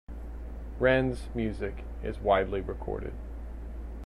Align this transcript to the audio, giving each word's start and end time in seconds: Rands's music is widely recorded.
Rands's 0.79 1.29
music 1.35 1.83
is 2.01 2.17
widely 2.17 2.59
recorded. 2.59 3.13